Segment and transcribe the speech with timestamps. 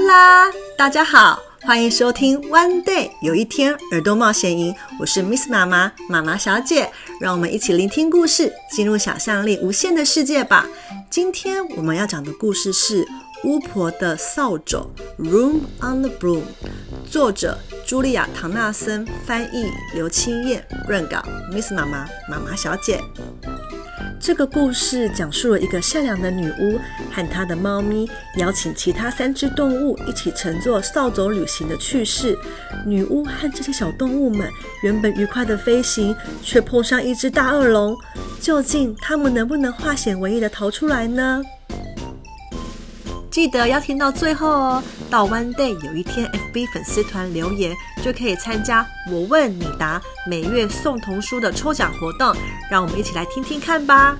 [0.00, 6.90] 啦，大家好，欢迎收听 One Day 有一天耳朵冒险营，我是 Miss 妈妈妈妈小姐，
[7.20, 10.66] 让我们一起聆听故事，进入想象力无限的世界吧。
[11.08, 13.06] 今天我们要讲的故事是
[13.44, 14.86] 巫婆的扫帚
[15.18, 16.42] Room on the Broom，
[17.10, 23.00] 作者茱莉亚·唐纳森，翻译刘清燕，润稿 Miss 妈妈妈妈小姐。
[24.18, 26.80] 这个故事讲述了一个善良的女巫
[27.12, 32.36] 和她的猫咪邀请其他三只动物一起乘坐扫帚旅行的趣事。
[32.84, 34.50] 女巫和这些小动物们
[34.82, 37.96] 原本愉快的飞行，却碰上一只大恶龙。
[38.40, 41.42] 究竟他们能不能化险为夷的逃出来呢？
[43.30, 44.82] 记得要听到最后哦！
[45.10, 52.34] 到 One Day 有一天 FB 粉丝团留言，就可以参加我问你答每月送童书的抽奖活动。
[52.70, 54.18] 让我们一起来听听看吧。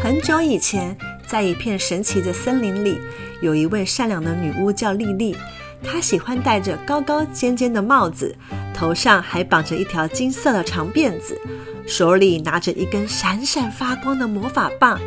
[0.00, 3.00] 很久以前，在一片神奇的森林里，
[3.42, 5.36] 有一位善良的女巫叫莉莉。
[5.82, 8.36] 她喜欢戴着高高尖尖的帽子，
[8.78, 11.36] 头上还绑着一条金色的长辫子，
[11.84, 15.00] 手里拿着一根闪闪发光的魔法棒。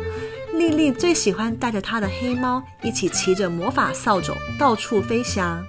[0.52, 5.64] 莉莉最喜欢带着她的黑猫一起骑着魔法扫帚到处飞翔。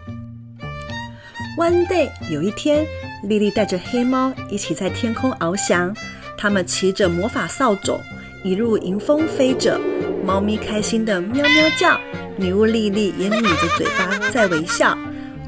[1.57, 2.85] One day，有一天，
[3.23, 5.95] 莉莉带着黑猫一起在天空翱翔，
[6.37, 7.97] 他们骑着魔法扫帚
[8.43, 9.79] 一路迎风飞着，
[10.25, 11.97] 猫咪开心的喵喵叫。
[12.35, 14.97] 女巫莉莉也抿着嘴巴在微笑。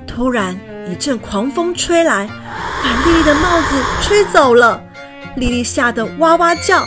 [0.08, 0.58] 突然，
[0.88, 2.28] 一阵狂风吹来，
[2.84, 4.82] 把莉莉的帽子吹走了。
[5.36, 6.86] 莉莉吓得哇哇叫，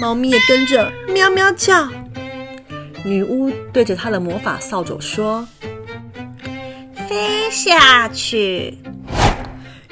[0.00, 1.88] 猫咪也跟着喵喵叫。
[3.04, 5.46] 女巫对着她的魔法扫帚说
[7.08, 8.78] ：“飞下去！”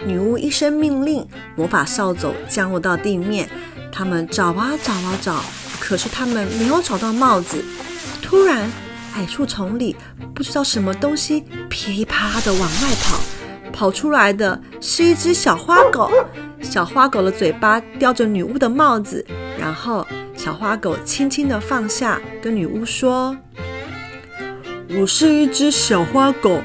[0.06, 1.26] 女巫一声命令，
[1.56, 3.48] 魔法扫帚降落到地面。
[3.90, 5.42] 他们找啊找啊找，
[5.80, 7.64] 可是他们没有找到帽子。
[8.22, 8.70] 突然，
[9.16, 9.96] 矮树丛里，
[10.34, 13.18] 不知道什么东西噼里啪地往外跑，
[13.78, 16.10] 跑出来的是一只小花狗。
[16.60, 19.24] 小花狗的嘴巴叼着女巫的帽子，
[19.56, 23.36] 然后小花狗轻轻地放下，跟女巫说
[25.00, 26.60] ：“我是一只小花狗，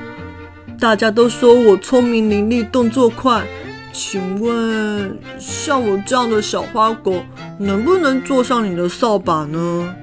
[0.79, 3.43] 大家都说我聪明伶俐，动作快。
[3.91, 7.23] 请问，像我这样的小花狗，
[7.59, 9.95] 能不能坐上你的扫把呢？”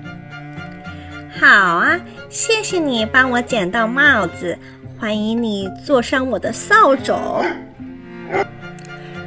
[1.40, 4.56] 好啊，谢谢你帮我捡到帽子，
[5.00, 7.18] 欢迎你坐上我的扫帚。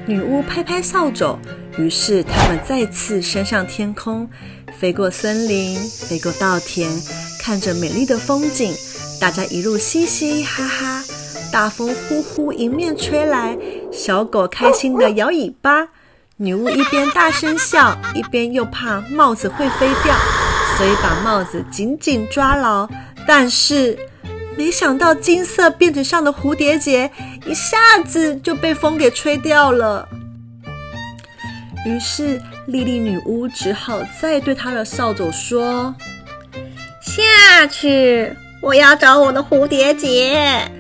[0.06, 1.36] 女巫拍拍扫帚，
[1.80, 4.30] 于是他们再次升上天空，
[4.78, 6.88] 飞过森林，飞过稻田，
[7.42, 8.72] 看着美丽的风景。
[9.20, 11.04] 大家一路嘻嘻哈哈，
[11.52, 13.58] 大风呼呼迎面吹来，
[13.92, 15.88] 小狗开心地摇尾巴。
[16.38, 20.16] 女巫一边大声笑，一边又怕帽子会飞掉。
[20.78, 22.88] 所以把帽子紧紧抓牢，
[23.28, 23.98] 但是
[24.58, 27.10] 没想到金色辫子上的蝴蝶结
[27.46, 30.08] 一下子就被风给吹掉了。
[31.86, 35.94] 于是莉莉女巫只好再对她的扫帚说
[37.02, 38.32] ：“下去，
[38.62, 40.72] 我要找我的蝴蝶结。”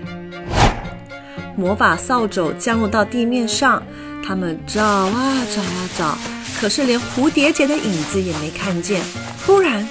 [1.57, 3.83] 魔法扫帚降落到地面上，
[4.25, 6.17] 他们找啊找啊找。
[6.59, 9.01] 可是连蝴蝶结的影子也没看见。
[9.45, 9.85] 突然，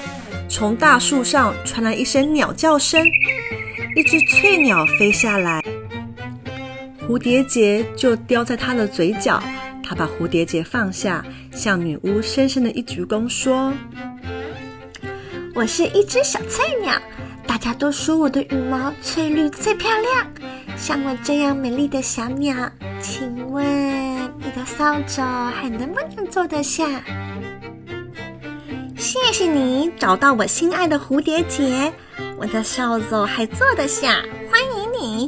[0.48, 3.06] 从大树上传来一声鸟叫声，
[3.94, 5.62] 一只翠鸟飞下来，
[7.06, 9.42] 蝴蝶结就叼在它的嘴角。
[9.84, 11.22] 它把蝴蝶结放下，
[11.52, 13.70] 向女巫深深的一鞠躬，说
[15.54, 16.94] ：“我是一只小翠鸟，
[17.46, 20.26] 大家都说我的羽毛翠绿最漂亮。
[20.74, 22.54] 像我这样美丽的小鸟，
[22.98, 23.62] 请问？”
[24.44, 27.02] 你的扫帚还能不能坐得下？
[29.02, 31.92] 谢谢你找到我心爱的蝴蝶结，
[32.36, 35.26] 我的扫帚还坐得下，欢迎你。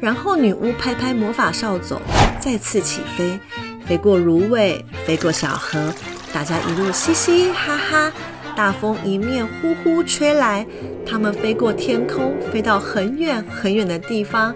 [0.00, 2.00] 然后女巫拍拍魔法扫帚，
[2.40, 3.38] 再次起飞，
[3.86, 5.94] 飞过芦苇，飞过小河，
[6.32, 8.12] 大家一路嘻嘻哈哈。
[8.56, 10.66] 大风迎面呼呼吹来，
[11.06, 14.52] 他们飞过天空，飞到很远很远的地方。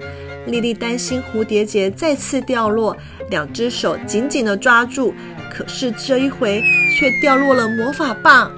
[0.47, 2.97] 莉莉担心蝴蝶结再次掉落，
[3.29, 5.15] 两只手紧紧地抓住，
[5.53, 6.63] 可是这一回
[6.95, 8.51] 却掉落了魔法棒。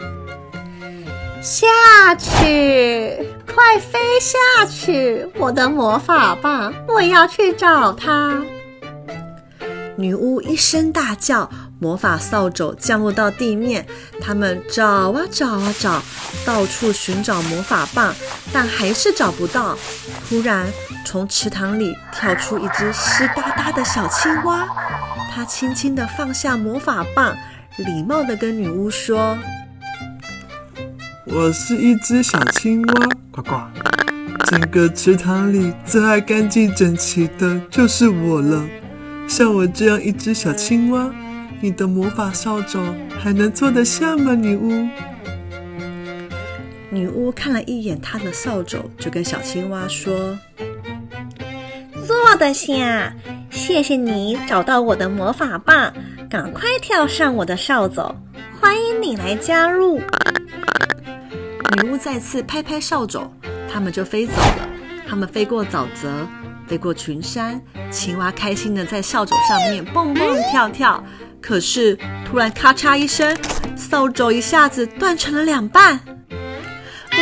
[1.43, 1.67] 下
[2.15, 3.19] 去，
[3.53, 5.27] 快飞下去！
[5.37, 8.41] 我的魔法棒，我要去找它。
[9.97, 11.51] 女巫一声大叫，
[11.81, 13.85] 魔法扫帚降落到地面，
[14.21, 16.01] 他们找啊找啊找，
[16.47, 18.15] 到处寻找魔法棒，
[18.51, 19.77] 但还是找不到。
[20.29, 20.67] 突然，
[21.05, 24.67] 从池塘里跳出一只湿哒哒的小青蛙，
[25.31, 27.37] 它轻轻地放下魔法棒，
[27.77, 29.39] 礼貌地跟女巫说
[31.27, 33.61] ：“我是一只小青蛙，呱呱。
[34.47, 38.67] 整个池塘里最爱干净整齐的就是我了。
[39.27, 41.11] 像我这样一只小青蛙，
[41.61, 42.79] 你的魔法扫帚
[43.19, 44.89] 还能做得像吗，女巫？”
[46.93, 50.39] 女巫看了一眼她的扫帚，就跟小青蛙说
[52.07, 53.15] ：“坐得下，
[53.51, 55.91] 谢谢你找到我的魔法棒，
[56.29, 58.15] 赶快跳上我的扫帚，
[58.61, 60.03] 欢迎你来加入。
[61.83, 63.27] ”女巫再次拍拍扫帚，
[63.73, 64.69] 他们就飞走了。
[65.09, 66.29] 他们飞过沼泽，
[66.67, 67.59] 飞过群山，
[67.91, 71.03] 青蛙开心的在扫帚上面蹦蹦跳跳。
[71.41, 73.35] 可是突然咔嚓一声，
[73.77, 75.99] 扫帚一下子断成了两半。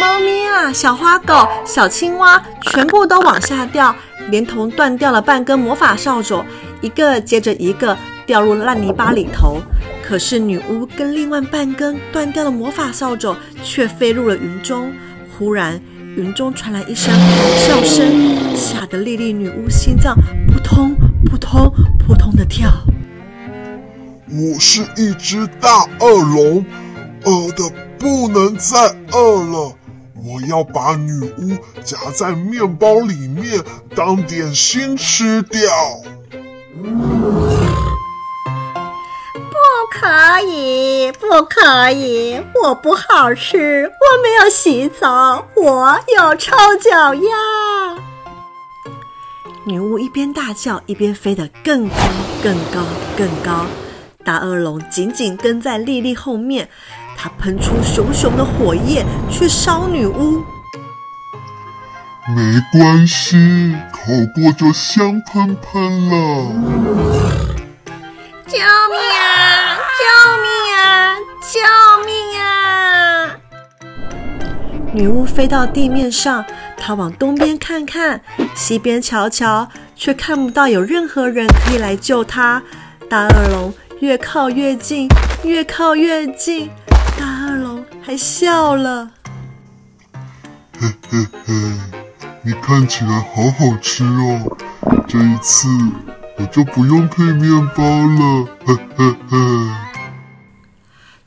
[0.00, 3.94] 猫咪啊，小花狗、小青蛙，全部都往下掉，
[4.30, 6.42] 连同断掉了半根魔法扫帚，
[6.80, 7.94] 一个接着一个
[8.24, 9.60] 掉入烂泥巴里头。
[10.02, 14.90] 可是女巫跟另外半根断掉的魔法扫帚却飞入了云中。
[15.36, 15.78] 忽然，
[16.16, 20.16] 云中传来一声咆哮声，吓得莉莉女巫心脏
[20.50, 20.94] 扑通
[21.26, 22.70] 扑通扑通的跳。
[24.30, 26.64] 我是一只大恶龙，
[27.24, 28.78] 饿的不能再
[29.12, 29.76] 饿了。
[30.24, 33.62] 我要把女巫夹在面包里面
[33.94, 35.60] 当点心吃掉。
[39.50, 39.56] 不
[39.92, 47.30] 可以，不可以，我不好吃，我没有洗澡，我有臭脚丫。
[49.66, 51.94] 女巫一边大叫，一边飞得更高、
[52.42, 52.84] 更高、
[53.16, 53.66] 更高。
[54.30, 56.68] 大恶龙紧紧跟在莉莉后面。
[57.16, 60.40] 它喷出熊熊的火焰去烧女巫。
[62.36, 64.00] 没关系，烤
[64.32, 66.46] 过就香喷喷了。
[68.46, 69.76] 救命啊！
[69.98, 70.04] 救
[70.44, 71.16] 命啊！
[71.50, 71.58] 救
[72.06, 73.36] 命啊！
[74.92, 76.44] 女巫飞到地面上，
[76.76, 78.20] 她往东边看看，
[78.54, 82.62] 西边瞧瞧，却看不到有任何人可以来救她。
[83.08, 85.06] 大恶龙越靠越近，
[85.44, 86.70] 越靠越近。
[87.18, 89.10] 大恶龙还笑了，
[90.78, 91.54] 嘿嘿嘿，
[92.42, 94.56] 你看起来好好吃哦，
[95.06, 95.68] 这一次
[96.38, 99.38] 我就不用配面包了，嘿嘿嘿。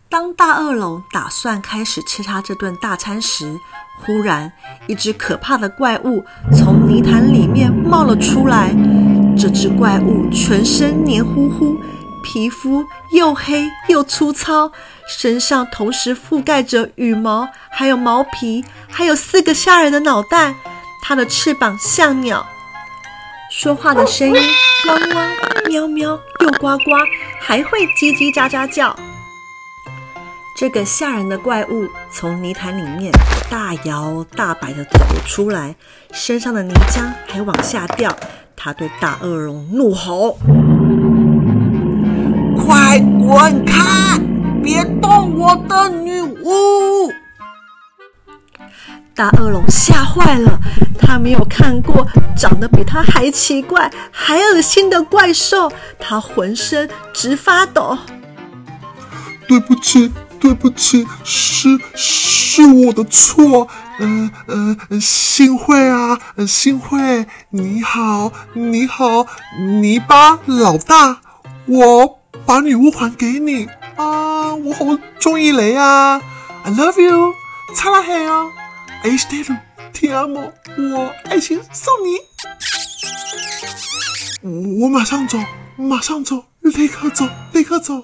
[0.09, 3.55] 当大恶龙打算开始吃他这顿大餐时，
[3.99, 4.51] 忽然
[4.87, 8.75] 一只可怕的怪物从泥潭里面冒了出来，
[9.37, 11.79] 这只怪物全身黏糊糊。
[12.23, 14.71] 皮肤又黑又粗糙，
[15.07, 20.55] 身上同时覆盖着羽毛，还有毛皮，还有四个吓人的脑袋。
[21.05, 22.47] 它的翅膀像鸟，
[23.51, 24.41] 说话的声音
[24.87, 25.29] 汪汪、
[25.67, 26.91] 喵喵又呱呱，
[27.41, 28.95] 还会叽叽喳喳叫。
[30.55, 33.11] 这个吓人的怪物从泥潭里面
[33.49, 35.75] 大摇大摆地走出来，
[36.13, 38.15] 身上的泥浆还往下掉。
[38.55, 40.37] 它对大恶龙怒吼。
[42.65, 44.17] 快滚开！
[44.63, 47.11] 别动我的女巫！
[49.13, 50.57] 大恶龙吓坏了，
[50.97, 57.97] 他没有看过长得比他还奇怪、还恶心的怪兽，他浑身直发抖。
[59.45, 63.67] 对不起，对不起，是是我的错。
[63.99, 66.17] 嗯、呃、嗯、呃，幸会啊，
[66.47, 69.27] 幸会，你好，你好，
[69.59, 71.19] 泥巴老大，
[71.65, 72.22] 我。
[72.45, 74.53] 把女巫还给你啊！
[74.53, 74.85] 我好
[75.19, 76.21] 中意你啊
[76.63, 77.33] ！I love you，
[77.75, 78.51] 擦拉黑啊
[79.03, 79.55] ！H D L，
[79.93, 80.25] 天啊！
[80.25, 82.19] 我爱情送你。
[84.81, 85.37] 我马上走，
[85.77, 88.03] 马上走，立刻走，立刻走。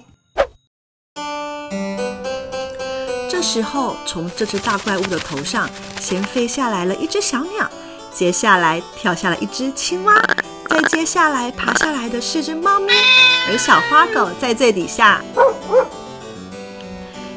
[3.28, 5.68] 这时候，从这只大怪物的头上
[6.00, 7.70] 先飞下来了一只小鸟，
[8.12, 10.14] 接下来跳下了一只青蛙。
[10.68, 12.92] 再接下来爬下来的是只猫咪，
[13.48, 15.22] 而小花狗在最底下。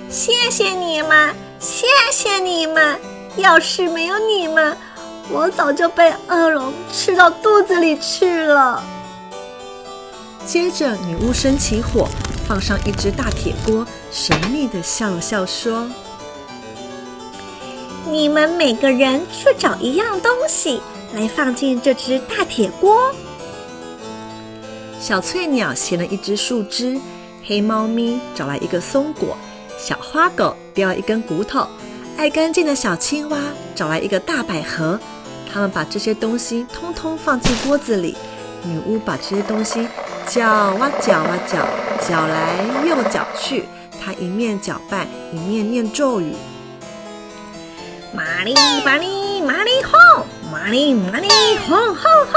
[0.09, 2.99] 谢谢你们，谢谢你们！
[3.37, 4.77] 要是没有你们，
[5.29, 8.83] 我早就被恶龙吃到肚子里去了。
[10.45, 12.07] 接着，女巫生起火，
[12.47, 15.89] 放上一只大铁锅，神秘的笑了笑说
[18.05, 20.81] ：“你们每个人去找一样东西。”
[21.15, 23.13] 来放进这只大铁锅。
[25.03, 26.97] 小翠鸟衔了一只树枝，
[27.43, 29.35] 黑猫咪找来一个松果，
[29.77, 31.67] 小花狗叼了一根骨头，
[32.15, 33.37] 爱干净的小青蛙
[33.75, 34.97] 找来一个大百合，
[35.51, 38.15] 他们把这些东西通通放进锅子里。
[38.63, 39.85] 女巫把这些东西
[40.25, 41.67] 搅啊搅啊搅，
[42.07, 43.65] 搅来又搅去。
[44.01, 46.33] 她一面搅拌，一面念咒语
[48.15, 48.53] ：“玛丽
[48.85, 51.27] 玛丽玛丽哄，玛丽玛丽
[51.67, 52.33] 哄哄哄。”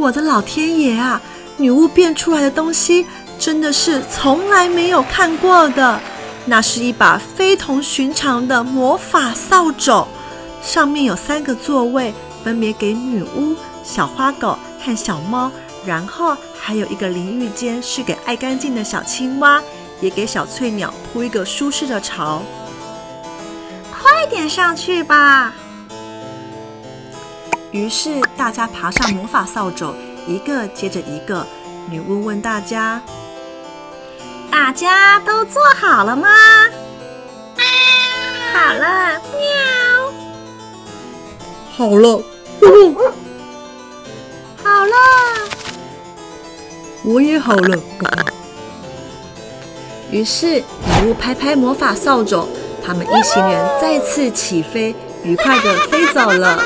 [0.00, 1.20] 我的老天爷啊！
[1.58, 3.06] 女巫变出来的东西
[3.38, 6.00] 真的是从来没有看过的。
[6.46, 10.06] 那是一把非同寻常的魔法扫帚，
[10.62, 13.54] 上面有三个座位，分别给女巫、
[13.84, 15.52] 小花狗和小猫，
[15.84, 19.62] 然后还有一个淋浴间是给爱干净的小青蛙，
[20.00, 22.42] 也给小翠鸟铺一个舒适的巢。
[23.92, 25.52] 快点上去吧！
[27.72, 29.94] 于是大家爬上魔法扫帚，
[30.26, 31.46] 一个接着一个。
[31.88, 33.00] 女巫问大家
[34.50, 36.28] ：“大家都做好了吗
[38.52, 39.20] ？”“好了。
[39.38, 40.12] ”“喵。
[41.76, 42.22] ”“好了。
[44.62, 44.94] ”“好了。
[47.04, 47.78] ”“我也好了。”
[50.10, 50.64] 于是女
[51.06, 52.48] 巫拍拍魔法扫帚，
[52.84, 56.62] 他们一行人再次起飞，愉快地飞走了。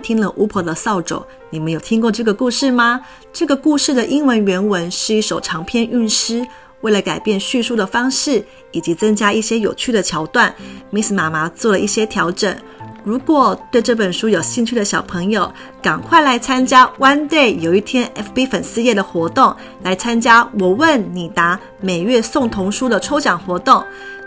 [0.00, 3.00] 听了巫婆的扫帚，你们有听过这个故事吗？
[3.32, 6.44] 这个故事的英文原文是一首长篇韵诗。
[6.80, 8.42] 为了改变叙述的方式，
[8.72, 10.54] 以及增加一些有趣的桥段
[10.90, 12.56] ，Miss 妈妈做了一些调整。
[13.04, 15.52] 如果对这本书有兴趣的小朋友，
[15.82, 23.84] 赶快来参加 One Day 有一天 FB 粉丝页的活动，来参加我问你答每月送童书的抽奖活动。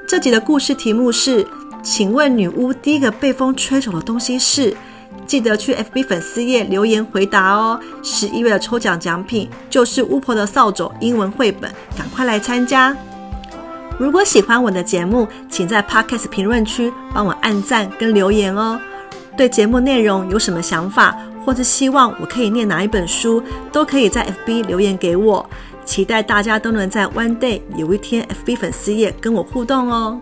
[0.07, 1.47] 这集的故事题目是：
[1.83, 4.77] 请问女巫第一个被风吹走的东西是？
[5.25, 7.79] 记得去 FB 粉丝页留言回答哦！
[8.03, 12.95] 十一月的抽奖奖品就是巫婆的扫帚英文绘本，赶快来参加！
[13.97, 18.79] 如果喜欢我的节目，请在 Podcast 评论区帮我按赞跟留言哦。
[19.37, 23.41] 对节目内容有什么想法，或是希望我可以念哪一本书，
[23.71, 25.47] 都可以在 FB 留言给我。
[25.85, 30.19] 期待大家都能在 One Day 有一天 FB 粉丝页跟我互动哦！